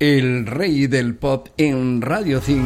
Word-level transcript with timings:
el 0.00 0.46
rey 0.46 0.86
del 0.86 1.16
pop 1.16 1.48
en 1.56 2.00
Radio 2.00 2.40
5. 2.40 2.60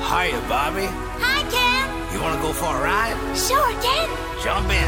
Hiya, 0.00 0.40
Bobby. 0.48 0.86
Hi, 1.20 1.42
Ken. 1.50 2.14
You 2.14 2.22
wanna 2.22 2.40
go 2.40 2.52
for 2.52 2.74
a 2.74 2.80
ride? 2.80 3.16
Sure, 3.36 3.58
Ken. 3.82 4.08
Jump 4.42 4.70
in. 4.70 4.78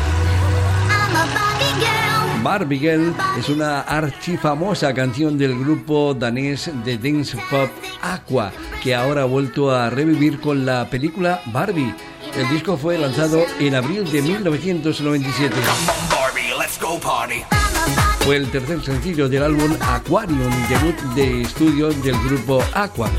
I'm 0.88 1.14
a 1.14 1.26
Barbie 1.34 1.80
girl. 1.80 2.42
Barbie 2.42 2.78
Girl 2.78 3.14
es 3.38 3.48
una 3.48 3.80
archifamosa 3.80 4.92
canción 4.92 5.38
del 5.38 5.58
grupo 5.58 6.14
danés 6.14 6.70
de 6.84 6.98
dance 6.98 7.36
pop 7.50 7.70
Aqua, 8.02 8.52
que 8.82 8.94
ahora 8.94 9.22
ha 9.22 9.26
vuelto 9.26 9.70
a 9.70 9.88
revivir 9.90 10.40
con 10.40 10.66
la 10.66 10.88
película 10.90 11.40
Barbie. 11.46 11.94
El 12.36 12.48
disco 12.48 12.76
fue 12.76 12.98
lanzado 12.98 13.44
en 13.60 13.74
abril 13.74 14.10
de 14.10 14.22
1997. 14.22 15.54
Come 15.54 15.66
on, 15.68 16.08
Barbie, 16.10 16.54
let's 16.58 16.78
go 16.78 16.98
party. 16.98 17.44
Fue 18.24 18.36
el 18.36 18.50
tercer 18.50 18.82
sencillo 18.82 19.28
del 19.28 19.42
álbum 19.42 19.76
Aquarium, 19.80 20.50
debut 20.68 20.96
de 21.14 21.42
estudio 21.42 21.90
del 21.90 22.16
grupo 22.24 22.62
Aqua. 22.72 23.10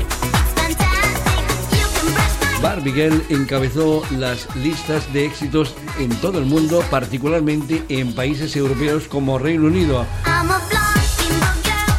Barbie 2.60 2.92
Girl 2.92 3.22
encabezó 3.28 4.02
las 4.18 4.48
listas 4.56 5.12
de 5.12 5.26
éxitos 5.26 5.74
en 6.00 6.10
todo 6.16 6.38
el 6.38 6.46
mundo, 6.46 6.82
particularmente 6.90 7.84
en 7.88 8.14
países 8.14 8.56
europeos 8.56 9.04
como 9.08 9.38
Reino 9.38 9.66
Unido, 9.66 10.04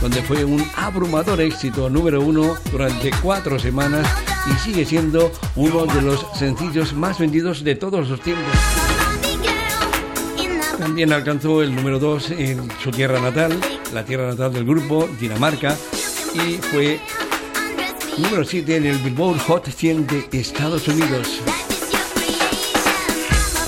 donde 0.01 0.21
fue 0.23 0.43
un 0.43 0.65
abrumador 0.75 1.39
éxito 1.39 1.89
número 1.89 2.21
uno 2.21 2.55
durante 2.71 3.11
cuatro 3.21 3.57
semanas 3.57 4.07
y 4.47 4.59
sigue 4.59 4.85
siendo 4.85 5.31
uno 5.55 5.85
de 5.85 6.01
los 6.01 6.25
sencillos 6.33 6.93
más 6.93 7.19
vendidos 7.19 7.63
de 7.63 7.75
todos 7.75 8.09
los 8.09 8.19
tiempos. 8.19 8.53
También 10.87 11.11
alcanzó 11.11 11.61
el 11.61 11.75
número 11.75 11.99
dos 11.99 12.31
en 12.31 12.69
su 12.81 12.91
tierra 12.91 13.19
natal, 13.19 13.59
la 13.93 14.05
tierra 14.05 14.29
natal 14.29 14.53
del 14.53 14.63
grupo, 14.63 15.09
Dinamarca, 15.19 15.75
y 16.33 16.53
fue 16.61 16.97
número 18.17 18.45
7 18.45 18.77
en 18.77 18.85
el 18.85 18.97
Billboard 18.99 19.37
Hot 19.47 19.67
100 19.67 20.07
de 20.07 20.27
Estados 20.31 20.87
Unidos. 20.87 21.41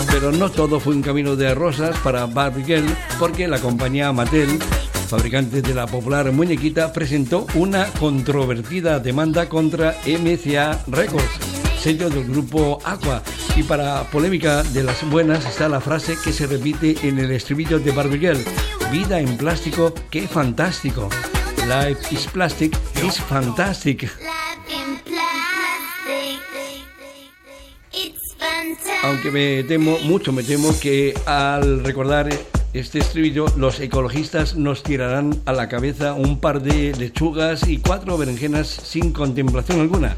Pero 0.09 0.31
no 0.31 0.49
todo 0.49 0.79
fue 0.79 0.95
un 0.95 1.01
camino 1.01 1.35
de 1.35 1.53
rosas 1.53 1.99
para 1.99 2.25
Barbie 2.25 2.63
Girl, 2.63 2.97
porque 3.19 3.49
la 3.49 3.59
compañía 3.59 4.13
Mattel, 4.13 4.57
fabricante 5.09 5.61
de 5.61 5.73
la 5.73 5.87
popular 5.87 6.31
muñequita, 6.31 6.93
presentó 6.93 7.45
una 7.53 7.87
controvertida 7.99 8.97
demanda 8.99 9.49
contra 9.49 9.97
MCA 10.07 10.81
Records, 10.87 11.58
sello 11.79 12.09
del 12.09 12.25
grupo 12.25 12.79
Aqua. 12.83 13.23
Y 13.55 13.63
para 13.63 14.03
polémica 14.11 14.63
de 14.63 14.83
las 14.83 15.09
buenas 15.09 15.45
está 15.45 15.69
la 15.69 15.79
frase 15.79 16.17
que 16.23 16.33
se 16.33 16.45
repite 16.47 16.95
en 17.03 17.19
el 17.19 17.31
estribillo 17.31 17.79
de 17.79 17.91
Barbie 17.91 18.19
Girl: 18.19 18.39
Vida 18.91 19.19
en 19.19 19.37
plástico, 19.37 19.93
qué 20.09 20.27
fantástico. 20.27 21.09
Life 21.67 22.13
is 22.13 22.27
plastic, 22.27 22.77
is 23.03 23.19
fantastic. 23.21 24.09
Aunque 29.03 29.31
me 29.31 29.63
temo, 29.63 29.97
mucho 29.99 30.31
me 30.31 30.43
temo 30.43 30.77
que 30.79 31.13
al 31.25 31.83
recordar 31.83 32.29
este 32.73 32.99
estribillo, 32.99 33.45
los 33.57 33.79
ecologistas 33.79 34.55
nos 34.55 34.83
tirarán 34.83 35.41
a 35.45 35.53
la 35.53 35.69
cabeza 35.69 36.13
un 36.13 36.39
par 36.39 36.61
de 36.61 36.93
lechugas 36.97 37.67
y 37.67 37.79
cuatro 37.79 38.17
berenjenas 38.17 38.67
sin 38.67 39.11
contemplación 39.11 39.79
alguna. 39.79 40.17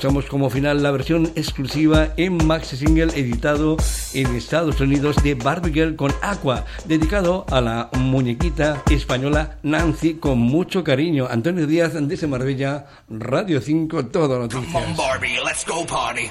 Escuchamos 0.00 0.24
como 0.30 0.48
final 0.48 0.82
la 0.82 0.92
versión 0.92 1.30
exclusiva 1.36 2.14
en 2.16 2.38
maxi 2.46 2.74
single 2.78 3.12
editado 3.20 3.76
en 4.14 4.34
Estados 4.34 4.80
Unidos 4.80 5.22
de 5.22 5.34
Barbie 5.34 5.74
Girl 5.74 5.94
con 5.94 6.10
Aqua, 6.22 6.64
dedicado 6.86 7.44
a 7.50 7.60
la 7.60 7.90
muñequita 7.92 8.82
española 8.88 9.58
Nancy 9.62 10.14
con 10.14 10.38
mucho 10.38 10.82
cariño. 10.82 11.28
Antonio 11.30 11.66
Díaz 11.66 11.92
de 11.92 12.26
Marbella, 12.26 12.86
Radio 13.10 13.60
5, 13.60 14.06
Todo 14.06 14.38
Come 14.38 14.48
Noticias. 14.48 14.88
on, 14.88 14.96
Barbie, 14.96 15.38
let's 15.44 15.66
go 15.66 15.84
party. 15.84 16.30